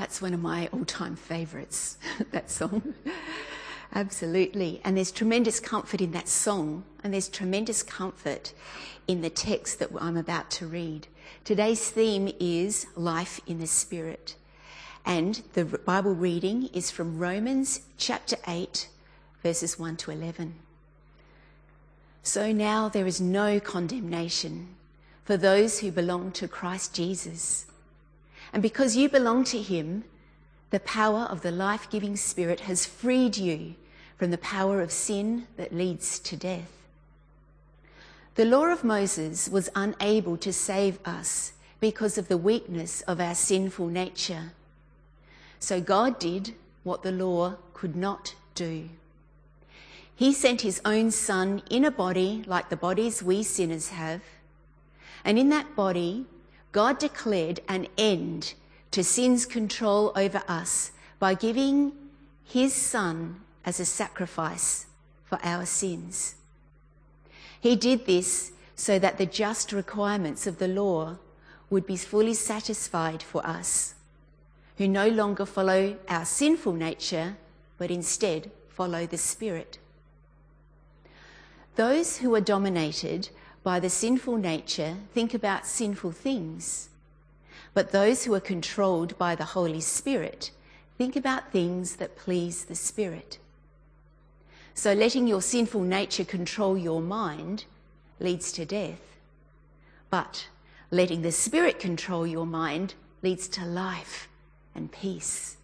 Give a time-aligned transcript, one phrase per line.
[0.00, 1.98] That's one of my all time favourites,
[2.30, 2.94] that song.
[3.94, 4.80] Absolutely.
[4.82, 8.54] And there's tremendous comfort in that song, and there's tremendous comfort
[9.06, 11.06] in the text that I'm about to read.
[11.44, 14.36] Today's theme is life in the Spirit.
[15.04, 18.88] And the Bible reading is from Romans chapter 8,
[19.42, 20.54] verses 1 to 11.
[22.22, 24.68] So now there is no condemnation
[25.26, 27.66] for those who belong to Christ Jesus.
[28.52, 30.04] And because you belong to him,
[30.70, 33.74] the power of the life giving Spirit has freed you
[34.16, 36.70] from the power of sin that leads to death.
[38.34, 43.34] The law of Moses was unable to save us because of the weakness of our
[43.34, 44.52] sinful nature.
[45.58, 48.88] So God did what the law could not do.
[50.14, 54.20] He sent his own Son in a body like the bodies we sinners have.
[55.24, 56.26] And in that body,
[56.72, 58.54] God declared an end
[58.92, 61.92] to sin's control over us by giving
[62.44, 64.86] his Son as a sacrifice
[65.24, 66.34] for our sins.
[67.60, 71.18] He did this so that the just requirements of the law
[71.68, 73.94] would be fully satisfied for us,
[74.78, 77.36] who no longer follow our sinful nature,
[77.78, 79.78] but instead follow the Spirit.
[81.76, 83.28] Those who are dominated
[83.62, 86.88] by the sinful nature think about sinful things,
[87.74, 90.50] but those who are controlled by the Holy Spirit
[90.96, 93.38] think about things that please the Spirit.
[94.74, 97.64] So letting your sinful nature control your mind
[98.18, 99.00] leads to death.
[100.10, 100.48] But
[100.90, 104.28] letting the Spirit control your mind leads to life
[104.74, 105.56] and peace.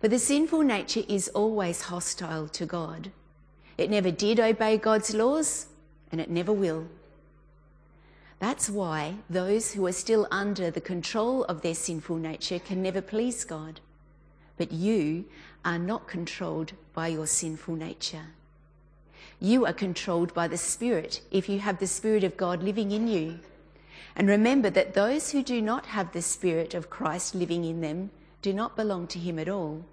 [0.00, 3.10] But the sinful nature is always hostile to God.
[3.78, 5.66] It never did obey God's laws,
[6.12, 6.86] and it never will.
[8.38, 13.00] That's why those who are still under the control of their sinful nature can never
[13.00, 13.80] please God.
[14.58, 15.24] But you
[15.64, 18.26] are not controlled by your sinful nature.
[19.40, 23.08] You are controlled by the Spirit if you have the Spirit of God living in
[23.08, 23.38] you.
[24.14, 28.10] And remember that those who do not have the Spirit of Christ living in them
[28.42, 29.84] do not belong to Him at all.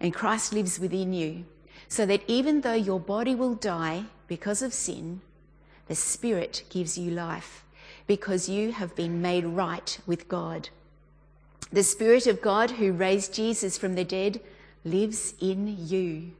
[0.00, 1.44] And Christ lives within you,
[1.88, 5.20] so that even though your body will die because of sin,
[5.88, 7.64] the Spirit gives you life
[8.06, 10.68] because you have been made right with God.
[11.72, 14.40] The Spirit of God who raised Jesus from the dead
[14.84, 16.32] lives in you.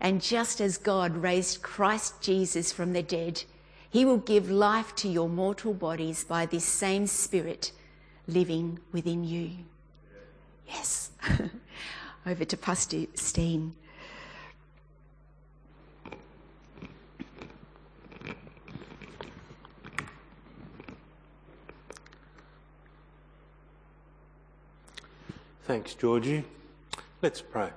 [0.00, 3.44] And just as God raised Christ Jesus from the dead,
[3.88, 7.72] he will give life to your mortal bodies by this same Spirit
[8.26, 9.50] living within you.
[10.66, 11.10] Yes.
[12.26, 13.74] Over to Pastor Steen.
[25.64, 26.42] Thanks, Georgie.
[27.22, 27.70] Let's pray.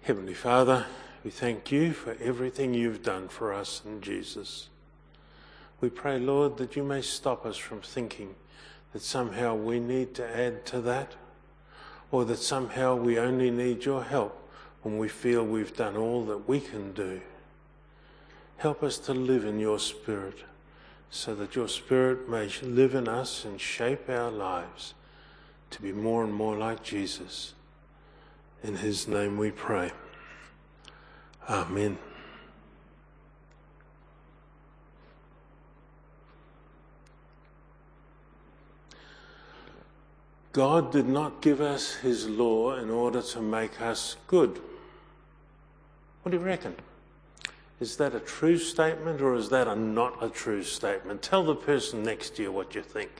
[0.00, 0.86] Heavenly Father,
[1.22, 4.70] we thank you for everything you've done for us in Jesus.
[5.78, 8.34] We pray, Lord, that you may stop us from thinking
[8.94, 11.12] that somehow we need to add to that,
[12.10, 14.42] or that somehow we only need your help
[14.80, 17.20] when we feel we've done all that we can do.
[18.56, 20.44] Help us to live in your Spirit
[21.10, 24.94] so that your Spirit may live in us and shape our lives
[25.70, 27.54] to be more and more like Jesus.
[28.62, 29.92] In his name we pray.
[31.48, 31.98] Amen.
[40.52, 44.58] God did not give us his law in order to make us good.
[46.22, 46.74] What do you reckon?
[47.78, 51.20] Is that a true statement or is that a not a true statement?
[51.20, 53.10] Tell the person next to you what you think.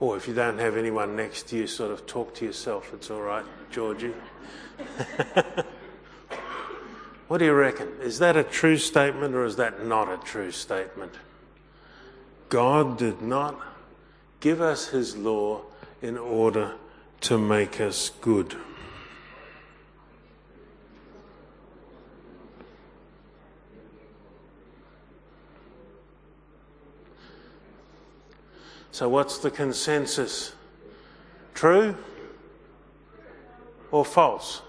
[0.00, 2.92] Or if you don't have anyone next to you, sort of talk to yourself.
[2.94, 4.14] It's all right, Georgie.
[7.28, 7.88] what do you reckon?
[8.00, 11.12] Is that a true statement or is that not a true statement?
[12.48, 13.60] God did not
[14.40, 15.62] give us his law
[16.00, 16.74] in order
[17.22, 18.56] to make us good.
[28.98, 30.54] So, what's the consensus?
[31.54, 31.94] True
[33.92, 34.60] or false?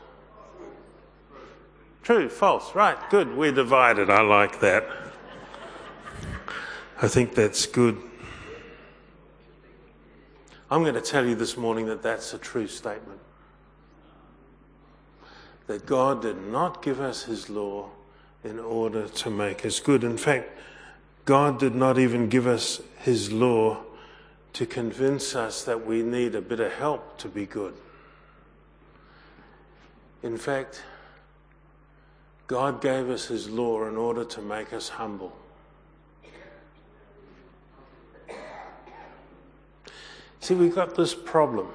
[2.03, 2.75] True, false.
[2.75, 3.35] Right, good.
[3.35, 4.11] We're divided.
[4.11, 4.87] I like that.
[7.01, 7.97] I think that's good.
[10.69, 13.21] I'm going to tell you this morning that that's a true statement.
[15.65, 17.89] That God did not give us His law
[18.43, 20.03] in order to make us good.
[20.03, 20.51] In fact,
[21.25, 23.85] God did not even give us His law
[24.53, 27.73] to convince us that we need a bit of help to be good.
[30.23, 30.83] In fact,
[32.47, 35.35] God gave us His law in order to make us humble.
[40.41, 41.67] See, we've got this problem.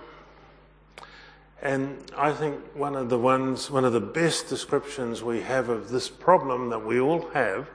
[1.62, 5.90] And I think one of the ones, one of the best descriptions we have of
[5.90, 7.68] this problem that we all have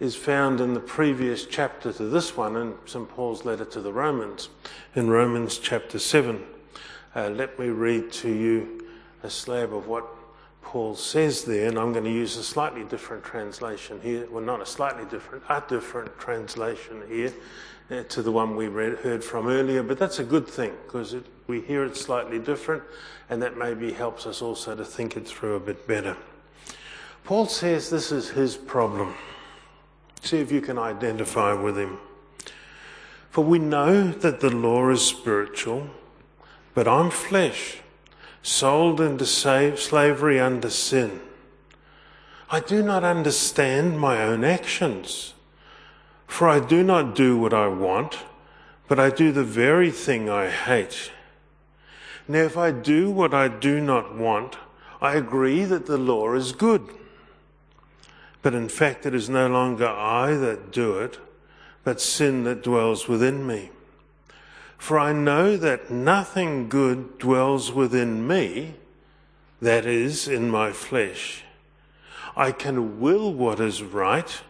[0.00, 3.08] is found in the previous chapter to this one in St.
[3.08, 4.48] Paul's letter to the Romans,
[4.94, 6.42] in Romans chapter 7.
[7.14, 8.86] Uh, let me read to you
[9.22, 10.06] a slab of what
[10.62, 14.26] Paul says there, and I'm going to use a slightly different translation here.
[14.30, 17.32] Well, not a slightly different, a different translation here
[17.90, 21.14] uh, to the one we read, heard from earlier, but that's a good thing because
[21.46, 22.82] we hear it slightly different,
[23.30, 26.16] and that maybe helps us also to think it through a bit better.
[27.22, 29.14] Paul says this is his problem.
[30.24, 31.98] See if you can identify with him.
[33.28, 35.90] For we know that the law is spiritual,
[36.72, 37.80] but I'm flesh,
[38.42, 41.20] sold into slavery under sin.
[42.50, 45.34] I do not understand my own actions,
[46.26, 48.20] for I do not do what I want,
[48.88, 51.10] but I do the very thing I hate.
[52.26, 54.56] Now, if I do what I do not want,
[55.02, 56.88] I agree that the law is good.
[58.44, 61.18] But in fact, it is no longer I that do it,
[61.82, 63.70] but sin that dwells within me.
[64.76, 68.74] For I know that nothing good dwells within me,
[69.62, 71.42] that is, in my flesh.
[72.36, 74.42] I can will what is right,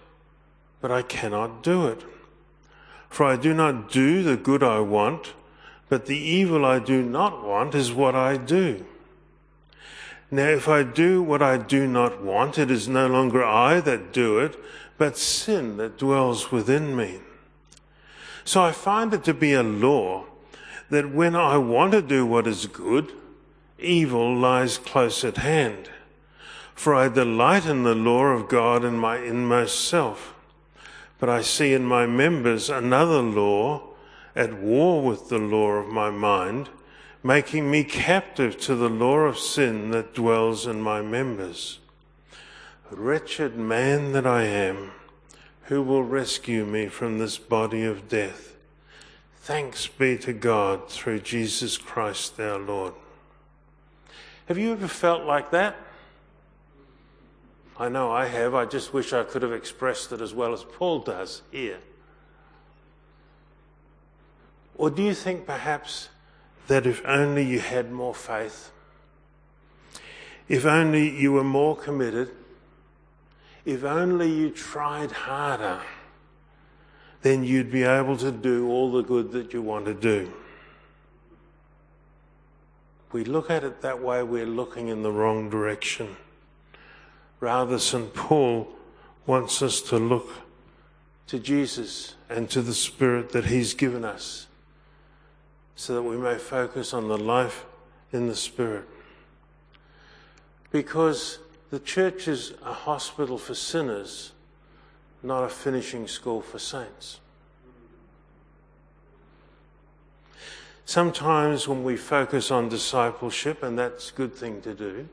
[0.80, 2.02] but I cannot do it.
[3.08, 5.34] For I do not do the good I want,
[5.88, 8.84] but the evil I do not want is what I do.
[10.30, 14.12] Now, if I do what I do not want, it is no longer I that
[14.12, 14.56] do it,
[14.98, 17.20] but sin that dwells within me.
[18.44, 20.24] So I find it to be a law
[20.90, 23.12] that when I want to do what is good,
[23.78, 25.90] evil lies close at hand.
[26.74, 30.34] For I delight in the law of God in my inmost self.
[31.18, 33.82] But I see in my members another law
[34.36, 36.68] at war with the law of my mind
[37.24, 41.78] making me captive to the law of sin that dwells in my members.
[42.90, 44.90] Wretched man that I am,
[45.62, 48.54] who will rescue me from this body of death?
[49.38, 52.92] Thanks be to God through Jesus Christ our Lord.
[54.46, 55.76] Have you ever felt like that?
[57.78, 58.54] I know I have.
[58.54, 61.78] I just wish I could have expressed it as well as Paul does here.
[64.76, 66.10] Or do you think perhaps
[66.66, 68.70] that if only you had more faith,
[70.48, 72.30] if only you were more committed,
[73.64, 75.80] if only you tried harder,
[77.22, 80.30] then you'd be able to do all the good that you want to do.
[83.12, 86.16] We look at it that way, we're looking in the wrong direction.
[87.40, 88.12] Rather, St.
[88.12, 88.68] Paul
[89.26, 90.28] wants us to look
[91.28, 94.46] to Jesus and to the Spirit that He's given us
[95.76, 97.64] so that we may focus on the life
[98.12, 98.84] in the Spirit.
[100.70, 101.38] Because
[101.70, 104.32] the church is a hospital for sinners,
[105.22, 107.20] not a finishing school for saints.
[110.86, 115.08] Sometimes when we focus on discipleship, and that's a good thing to do,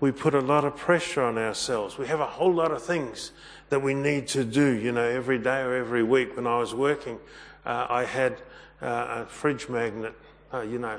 [0.00, 1.98] we put a lot of pressure on ourselves.
[1.98, 3.32] We have a whole lot of things
[3.68, 6.36] that we need to do, you know, every day or every week.
[6.36, 7.18] When I was working,
[7.64, 8.40] uh, I had
[8.80, 10.14] a fridge magnet,
[10.52, 10.98] uh, you know,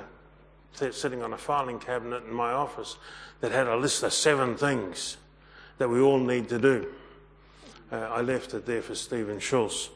[0.74, 2.98] sitting on a filing cabinet in my office
[3.42, 5.18] that had a list of seven things
[5.78, 6.88] that we all need to do.
[7.92, 9.90] Uh, I left it there for Stephen Schultz.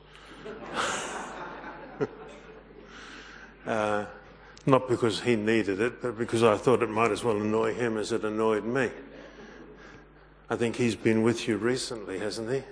[3.65, 4.05] uh,
[4.65, 7.97] not because he needed it, but because I thought it might as well annoy him
[7.97, 8.89] as it annoyed me.
[10.49, 12.63] I think he's been with you recently, hasn't he?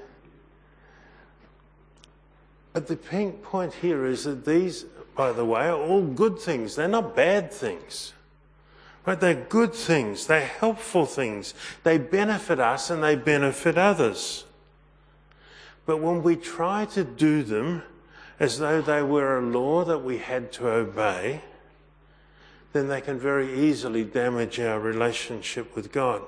[2.74, 6.75] But the point here is that these by the way, are all good things.
[6.75, 8.13] They're not bad things.
[9.05, 9.20] Right?
[9.20, 10.27] They're good things.
[10.27, 11.53] They're helpful things.
[11.84, 14.46] They benefit us and they benefit others.
[15.86, 17.84] But when we try to do them
[18.39, 21.41] as though they were a law that we had to obey,
[22.72, 26.22] then they can very easily damage our relationship with God.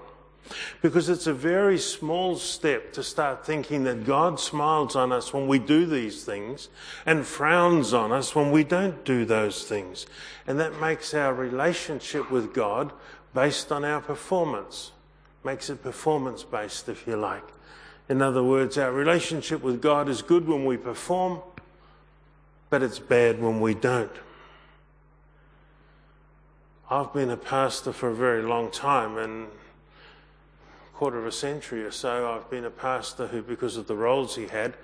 [0.82, 5.48] Because it's a very small step to start thinking that God smiles on us when
[5.48, 6.70] we do these things
[7.06, 10.06] and frowns on us when we don't do those things.
[10.46, 12.94] And that makes our relationship with God
[13.34, 14.92] based on our performance.
[15.44, 17.44] Makes it performance based, if you like.
[18.08, 21.42] In other words, our relationship with God is good when we perform,
[22.70, 24.12] but it's bad when we don't.
[26.90, 29.48] I've been a pastor for a very long time, and
[30.96, 34.36] quarter of a century or so, I've been a pastor who, because of the roles
[34.36, 34.76] he had,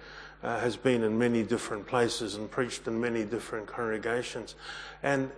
[0.43, 4.55] uh, has been in many different places and preached in many different congregations.
[5.01, 5.31] And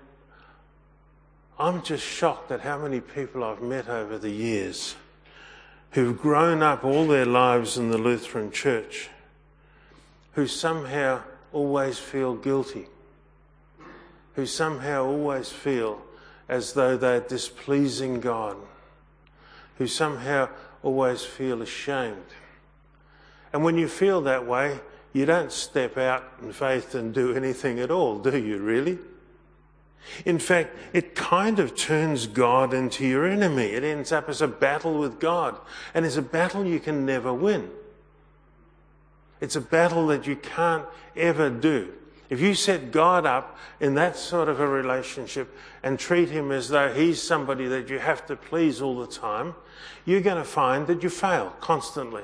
[1.59, 4.95] I'm just shocked at how many people I've met over the years
[5.91, 9.09] who've grown up all their lives in the Lutheran Church,
[10.31, 12.87] who somehow always feel guilty,
[14.33, 16.01] who somehow always feel
[16.49, 18.57] as though they're displeasing God,
[19.77, 20.49] who somehow
[20.81, 22.25] always feel ashamed.
[23.51, 24.79] And when you feel that way,
[25.13, 28.97] you don't step out in faith and do anything at all, do you, really?
[30.25, 33.67] In fact, it kind of turns God into your enemy.
[33.67, 35.57] It ends up as a battle with God.
[35.93, 37.69] And it's a battle you can never win.
[39.39, 41.93] It's a battle that you can't ever do.
[42.33, 46.67] If you set God up in that sort of a relationship and treat him as
[46.67, 49.53] though he's somebody that you have to please all the time,
[50.03, 52.23] you're going to find that you fail constantly.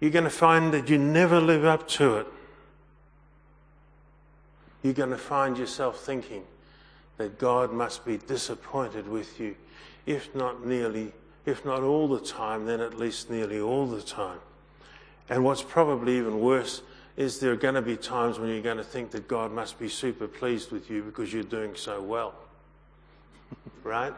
[0.00, 2.26] You're going to find that you never live up to it.
[4.82, 6.44] You're going to find yourself thinking
[7.16, 9.56] that God must be disappointed with you,
[10.04, 11.14] if not nearly,
[11.46, 14.40] if not all the time, then at least nearly all the time.
[15.30, 16.82] And what's probably even worse
[17.16, 19.88] is there going to be times when you're going to think that God must be
[19.88, 22.34] super pleased with you because you're doing so well.
[23.84, 24.14] right?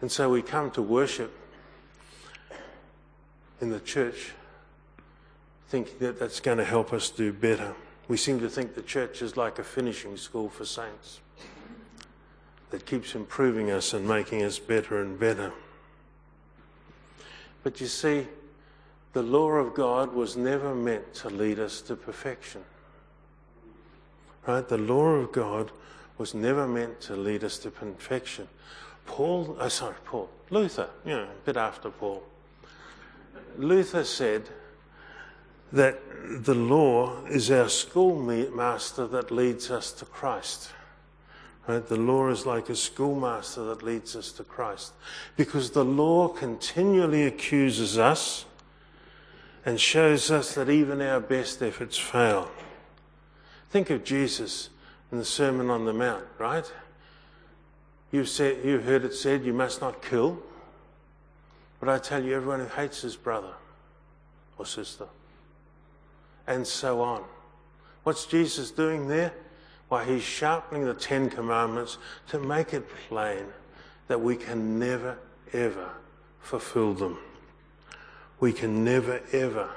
[0.00, 1.32] And so we come to worship
[3.60, 4.32] in the church
[5.68, 7.74] thinking that that's going to help us do better.
[8.08, 11.20] We seem to think the church is like a finishing school for saints
[12.70, 15.52] that keeps improving us and making us better and better.
[17.66, 18.28] But you see,
[19.12, 22.62] the law of God was never meant to lead us to perfection.
[24.46, 24.68] Right?
[24.68, 25.72] The law of God
[26.16, 28.46] was never meant to lead us to perfection.
[29.04, 32.22] Paul, oh, sorry, Paul, Luther, you know, a bit after Paul.
[33.58, 34.48] Luther said
[35.72, 35.98] that
[36.44, 40.70] the law is our schoolmaster that leads us to Christ.
[41.66, 41.86] Right?
[41.86, 44.92] The law is like a schoolmaster that leads us to Christ.
[45.36, 48.44] Because the law continually accuses us
[49.64, 52.48] and shows us that even our best efforts fail.
[53.70, 54.70] Think of Jesus
[55.10, 56.72] in the Sermon on the Mount, right?
[58.12, 60.38] You've, said, you've heard it said, you must not kill.
[61.80, 63.52] But I tell you, everyone who hates his brother
[64.56, 65.06] or sister,
[66.46, 67.24] and so on.
[68.04, 69.32] What's Jesus doing there?
[69.88, 73.46] Why, he's sharpening the Ten Commandments to make it plain
[74.08, 75.18] that we can never,
[75.52, 75.90] ever
[76.40, 77.18] fulfill them.
[78.40, 79.70] We can never, ever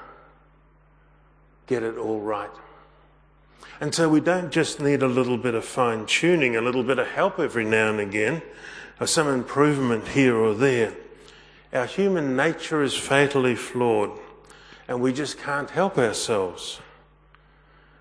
[1.66, 2.50] get it all right.
[3.80, 6.98] And so we don't just need a little bit of fine tuning, a little bit
[6.98, 8.42] of help every now and again,
[9.00, 10.94] or some improvement here or there.
[11.72, 14.18] Our human nature is fatally flawed,
[14.88, 16.80] and we just can't help ourselves.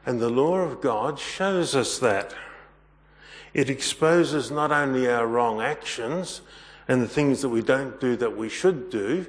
[0.05, 2.33] And the law of God shows us that.
[3.53, 6.41] It exposes not only our wrong actions
[6.87, 9.25] and the things that we don't do that we should do,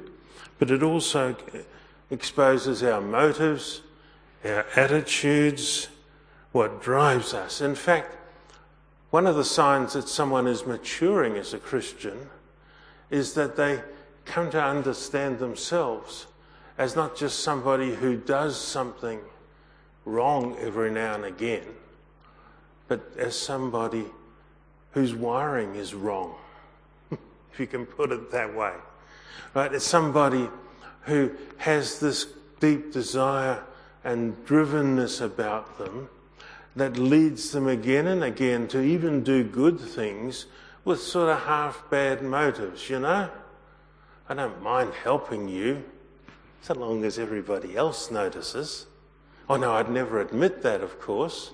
[0.58, 1.36] but it also
[2.10, 3.82] exposes our motives,
[4.44, 5.88] our attitudes,
[6.52, 7.60] what drives us.
[7.60, 8.16] In fact,
[9.10, 12.28] one of the signs that someone is maturing as a Christian
[13.10, 13.80] is that they
[14.24, 16.26] come to understand themselves
[16.78, 19.20] as not just somebody who does something
[20.10, 21.64] wrong every now and again,
[22.88, 24.04] but as somebody
[24.92, 26.34] whose wiring is wrong,
[27.10, 28.74] if you can put it that way.
[29.54, 29.72] Right?
[29.72, 30.48] As somebody
[31.02, 32.26] who has this
[32.60, 33.62] deep desire
[34.04, 36.08] and drivenness about them
[36.76, 40.46] that leads them again and again to even do good things
[40.84, 43.28] with sort of half bad motives, you know?
[44.28, 45.84] I don't mind helping you
[46.62, 48.86] so long as everybody else notices.
[49.50, 51.50] Oh no, I'd never admit that, of course.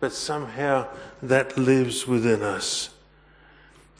[0.00, 0.88] But somehow
[1.22, 2.88] that lives within us.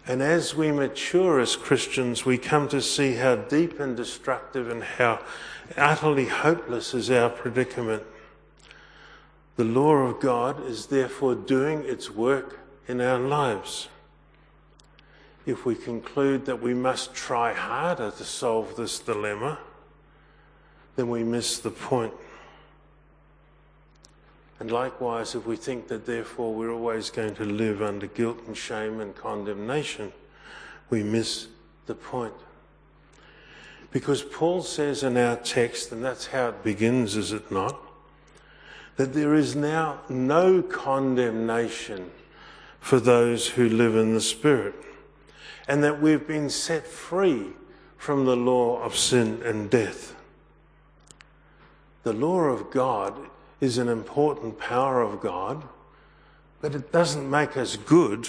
[0.07, 4.83] And as we mature as Christians, we come to see how deep and destructive and
[4.83, 5.21] how
[5.77, 8.03] utterly hopeless is our predicament.
[9.57, 13.89] The law of God is therefore doing its work in our lives.
[15.45, 19.59] If we conclude that we must try harder to solve this dilemma,
[20.97, 22.15] then we miss the point.
[24.61, 28.57] And likewise, if we think that therefore we're always going to live under guilt and
[28.57, 30.13] shame and condemnation,
[30.91, 31.49] we miss
[31.87, 32.35] the point.
[33.91, 37.81] Because Paul says in our text, and that's how it begins, is it not?
[38.97, 42.11] That there is now no condemnation
[42.81, 44.75] for those who live in the Spirit,
[45.67, 47.49] and that we've been set free
[47.97, 50.15] from the law of sin and death.
[52.03, 53.15] The law of God
[53.61, 55.63] is an important power of God,
[56.61, 58.29] but it doesn't make us good.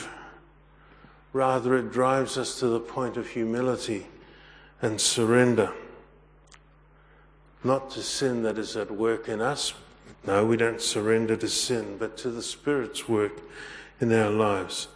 [1.34, 4.08] Rather, it drives us to the point of humility
[4.82, 5.72] and surrender.
[7.64, 9.74] Not to sin that is at work in us.
[10.26, 13.42] No, we don't surrender to sin, but to the Spirit's work
[14.00, 14.88] in our lives.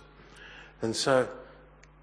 [0.82, 1.28] And so,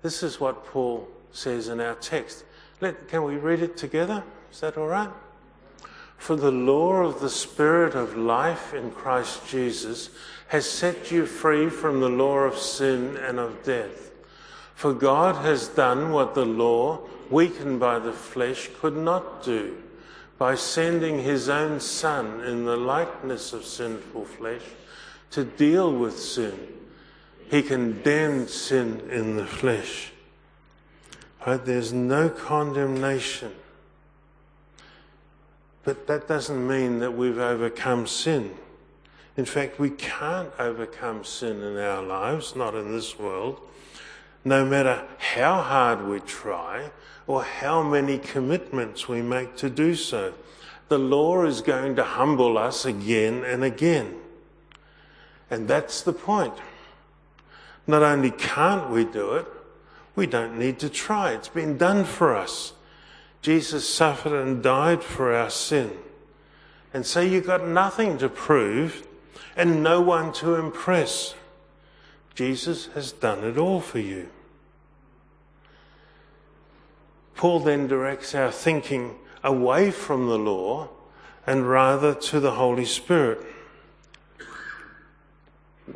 [0.02, 2.44] this is what Paul says in our text.
[2.80, 4.22] Let, can we read it together?
[4.52, 5.10] Is that all right?
[6.18, 10.10] For the law of the Spirit of life in Christ Jesus
[10.48, 14.10] has set you free from the law of sin and of death.
[14.74, 19.82] For God has done what the law, weakened by the flesh, could not do
[20.38, 24.62] by sending his own Son in the likeness of sinful flesh
[25.30, 26.58] to deal with sin.
[27.50, 30.12] He condemned sin in the flesh
[31.46, 31.64] Right?
[31.64, 33.52] There's no condemnation.
[35.86, 38.56] But that doesn't mean that we've overcome sin.
[39.36, 43.60] In fact, we can't overcome sin in our lives, not in this world,
[44.44, 46.90] no matter how hard we try
[47.28, 50.34] or how many commitments we make to do so.
[50.88, 54.16] The law is going to humble us again and again.
[55.52, 56.54] And that's the point.
[57.86, 59.46] Not only can't we do it,
[60.16, 61.30] we don't need to try.
[61.30, 62.72] It's been done for us.
[63.46, 65.92] Jesus suffered and died for our sin.
[66.92, 69.06] And so you've got nothing to prove
[69.56, 71.36] and no one to impress.
[72.34, 74.30] Jesus has done it all for you.
[77.36, 80.88] Paul then directs our thinking away from the law
[81.46, 83.46] and rather to the Holy Spirit.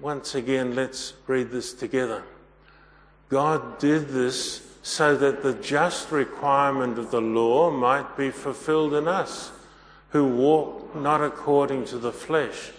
[0.01, 2.23] Once again, let's read this together.
[3.29, 9.07] God did this so that the just requirement of the law might be fulfilled in
[9.07, 9.53] us,
[10.11, 12.71] who walk not according to the flesh,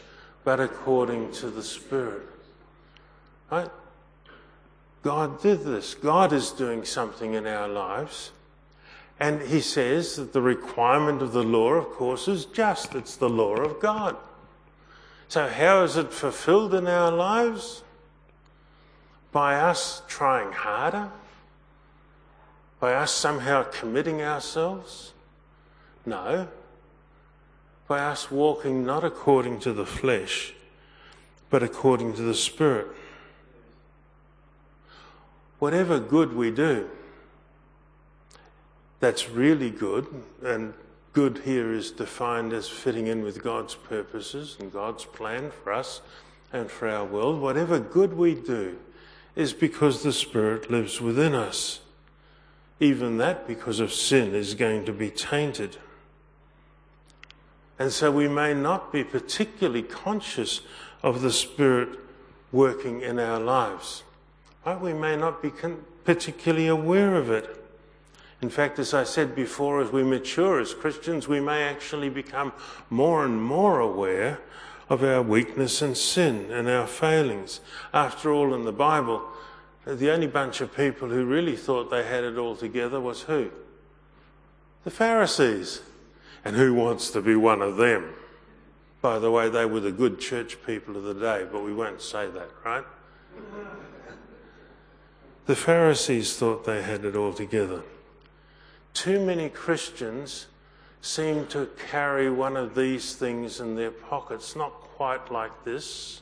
[0.44, 2.24] but according to the Spirit.
[3.52, 3.70] Right?
[5.04, 5.94] God did this.
[5.94, 8.32] God is doing something in our lives.
[9.20, 12.96] And he says that the requirement of the law, of course, is just.
[12.96, 14.18] It's the law of God.
[15.28, 17.84] So, how is it fulfilled in our lives?
[19.32, 21.10] by us trying harder,
[22.82, 25.14] by us somehow committing ourselves.
[26.04, 26.48] No,
[27.88, 30.56] by us walking not according to the flesh,
[31.52, 32.88] but according to the Spirit.
[35.60, 36.90] Whatever good we do,
[39.00, 40.08] that's really good,
[40.44, 40.74] and
[41.14, 46.02] good here is defined as fitting in with God's purposes and God's plan for us
[46.52, 47.40] and for our world.
[47.40, 48.80] Whatever good we do,
[49.36, 51.82] is because the Spirit lives within us.
[52.82, 55.78] Even that, because of sin, is going to be tainted.
[57.80, 60.62] And so we may not be particularly conscious
[61.04, 62.00] of the Spirit
[62.52, 64.04] working in our lives.
[64.82, 65.52] We may not be
[66.04, 67.64] particularly aware of it.
[68.42, 72.52] In fact, as I said before, as we mature as Christians, we may actually become
[72.90, 74.40] more and more aware
[74.90, 77.62] of our weakness and sin and our failings.
[77.94, 79.24] After all, in the Bible,
[79.86, 83.52] the only bunch of people who really thought they had it all together was who?
[84.84, 85.82] The Pharisees.
[86.44, 88.16] And who wants to be one of them?
[89.02, 92.02] By the way, they were the good church people of the day, but we won't
[92.02, 92.84] say that, right?
[95.46, 97.82] The Pharisees thought they had it all together.
[98.94, 100.48] Too many Christians
[101.02, 106.22] seem to carry one of these things in their pockets, not quite like this,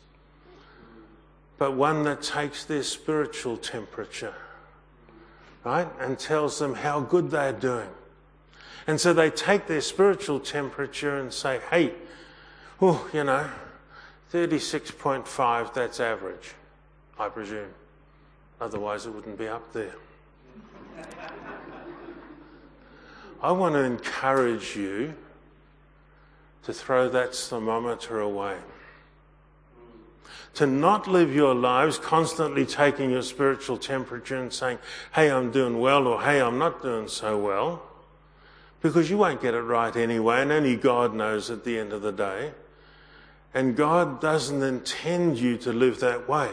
[1.60, 4.34] but one that takes their spiritual temperature,
[5.66, 7.90] right, and tells them how good they're doing.
[8.88, 11.94] And so they take their spiritual temperature and say, hey,
[12.82, 13.50] oh, you know,
[14.34, 16.54] 36.5, that's average,
[17.20, 17.70] I presume.
[18.62, 19.96] Otherwise, it wouldn't be up there.
[23.44, 25.14] I want to encourage you
[26.64, 28.58] to throw that thermometer away.
[30.56, 34.80] To not live your lives constantly taking your spiritual temperature and saying,
[35.14, 37.84] hey, I'm doing well, or hey, I'm not doing so well,
[38.82, 42.02] because you won't get it right anyway, and only God knows at the end of
[42.02, 42.52] the day.
[43.54, 46.50] And God doesn't intend you to live that way.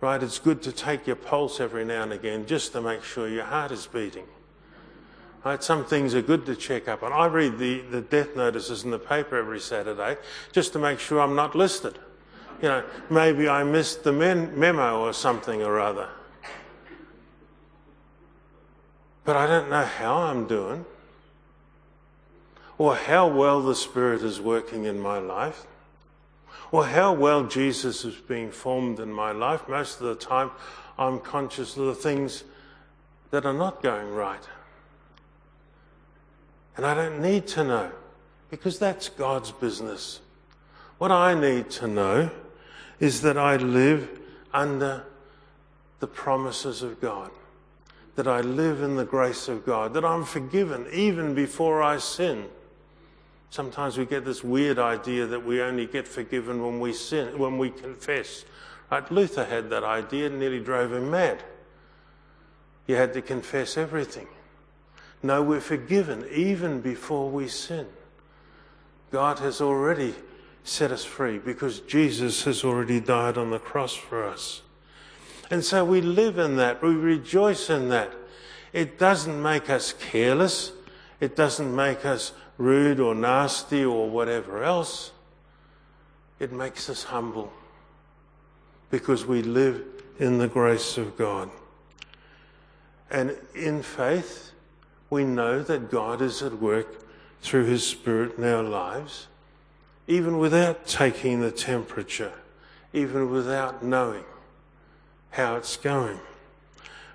[0.00, 0.22] Right?
[0.22, 3.44] It's good to take your pulse every now and again just to make sure your
[3.44, 4.26] heart is beating.
[5.44, 5.62] Right?
[5.62, 7.12] Some things are good to check up on.
[7.12, 10.16] I read the, the death notices in the paper every Saturday
[10.52, 11.98] just to make sure I'm not listed.
[12.62, 16.08] You know, maybe I missed the memo or something or other.
[19.24, 20.84] But I don't know how I'm doing
[22.78, 25.66] or how well the Spirit is working in my life
[26.70, 29.68] or how well Jesus is being formed in my life.
[29.68, 30.50] Most of the time,
[30.98, 32.44] I'm conscious of the things
[33.30, 34.42] that are not going right.
[36.76, 37.90] And I don't need to know
[38.50, 40.20] because that's God's business.
[40.98, 42.30] What I need to know
[43.00, 44.08] is that I live
[44.52, 45.04] under
[46.00, 47.30] the promises of God,
[48.14, 52.46] that I live in the grace of God, that I'm forgiven even before I sin.
[53.50, 57.58] Sometimes we get this weird idea that we only get forgiven when we sin, when
[57.58, 58.44] we confess.
[58.90, 59.10] Right?
[59.10, 61.42] Luther had that idea, and nearly drove him mad.
[62.86, 64.28] You had to confess everything.
[65.22, 67.86] No, we're forgiven even before we sin.
[69.10, 70.14] God has already
[70.66, 74.62] set us free because Jesus has already died on the cross for us.
[75.50, 78.12] And so we live in that, we rejoice in that.
[78.72, 80.72] It doesn't make us careless,
[81.20, 85.12] it doesn't make us rude or nasty or whatever else.
[86.38, 87.52] It makes us humble
[88.90, 89.84] because we live
[90.18, 91.50] in the grace of God.
[93.10, 94.52] And in faith,
[95.10, 97.04] we know that God is at work
[97.40, 99.28] through His Spirit in our lives,
[100.06, 102.32] even without taking the temperature,
[102.92, 104.24] even without knowing
[105.30, 106.20] how it's going.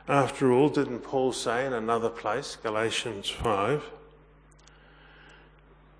[0.08, 3.84] After all, didn't Paul say in another place, Galatians 5,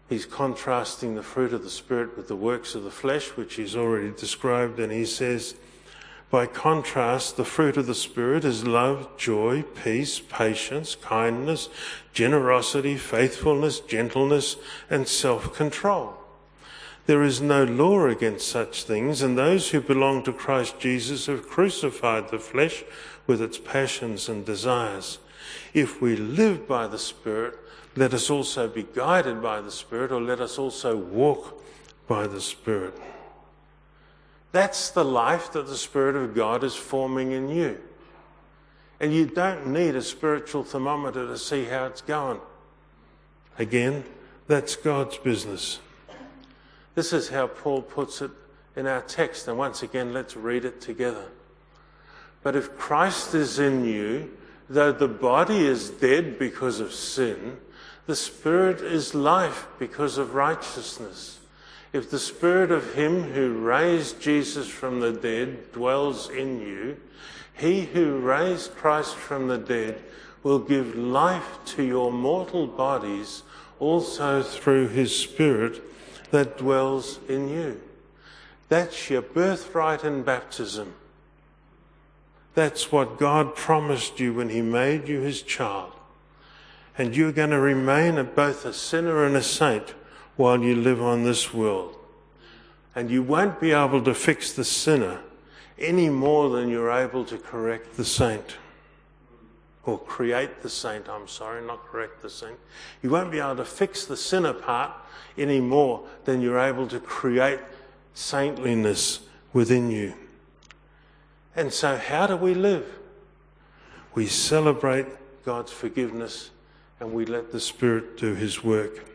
[0.10, 3.76] he's contrasting the fruit of the Spirit with the works of the flesh, which he's
[3.76, 5.56] already described, and he says,
[6.30, 11.68] by contrast, the fruit of the Spirit is love, joy, peace, patience, kindness,
[12.14, 14.56] generosity, faithfulness, gentleness,
[14.90, 16.21] and self control.
[17.08, 21.48] There is no law against such things, and those who belong to Christ Jesus have
[21.48, 22.84] crucified the flesh
[23.28, 25.18] with its passions and desires.
[25.74, 27.58] If we live by the Spirit,
[27.96, 31.62] let us also be guided by the Spirit, or let us also walk
[32.08, 32.98] by the Spirit.
[34.52, 37.80] That's the life that the Spirit of God is forming in you.
[39.00, 42.40] And you don't need a spiritual thermometer to see how it's going.
[43.58, 44.04] Again,
[44.48, 45.80] that's God's business.
[46.96, 48.32] This is how Paul puts it
[48.76, 49.48] in our text.
[49.48, 51.26] And once again, let's read it together.
[52.44, 54.32] But if Christ is in you,
[54.70, 57.58] though the body is dead because of sin,
[58.08, 61.40] the spirit is life because of righteousness.
[61.94, 66.98] If the spirit of him who raised Jesus from the dead dwells in you,
[67.54, 70.02] he who raised Christ from the dead
[70.42, 73.44] will give life to your mortal bodies
[73.80, 75.84] also through his spirit
[76.32, 77.82] that dwells in you.
[78.70, 80.96] That's your birthright in baptism.
[82.54, 85.94] That's what God promised you when he made you his child.
[86.98, 89.94] And you're going to remain both a sinner and a saint
[90.36, 91.96] while you live on this world.
[92.94, 95.22] And you won't be able to fix the sinner
[95.78, 98.58] any more than you're able to correct the saint.
[99.86, 102.58] Or create the saint, I'm sorry, not correct the saint.
[103.02, 104.92] You won't be able to fix the sinner part
[105.38, 107.60] any more than you're able to create
[108.14, 109.22] saintliness
[109.54, 110.14] within you.
[111.56, 112.86] And so, how do we live?
[114.14, 115.08] We celebrate
[115.44, 116.52] God's forgiveness
[117.00, 119.06] and we let the Spirit do His work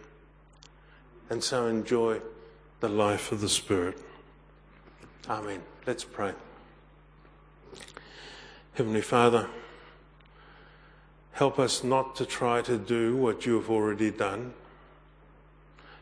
[1.31, 2.21] and so enjoy
[2.81, 3.99] the life of the Spirit.
[5.29, 5.63] Amen.
[5.87, 6.33] Let's pray.
[8.75, 9.49] Heavenly Father,
[11.37, 14.55] help us not to try to do what you have already done.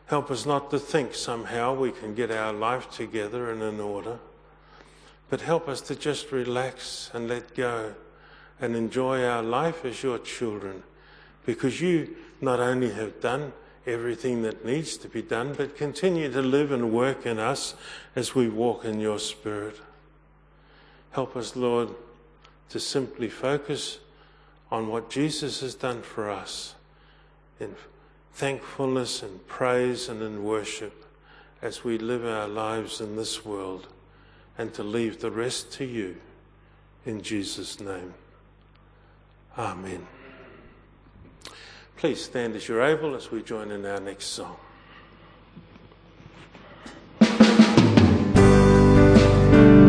[0.05, 4.17] Help us not to think somehow we can get our life together and in order,
[5.29, 7.93] but help us to just relax and let go
[8.61, 10.81] and enjoy our life as your children
[11.45, 13.51] because you not only have done
[13.85, 17.75] everything that needs to be done, but continue to live and work in us
[18.15, 19.81] as we walk in your Spirit.
[21.11, 21.89] Help us, Lord,
[22.69, 23.99] to simply focus
[24.75, 26.75] on what Jesus has done for us
[27.61, 27.73] in
[28.33, 31.05] thankfulness and praise and in worship
[31.61, 33.87] as we live our lives in this world
[34.57, 36.17] and to leave the rest to you.
[37.05, 38.13] In Jesus' name.
[39.57, 40.05] Amen.
[41.95, 44.57] Please stand as you're able as we join in our next song.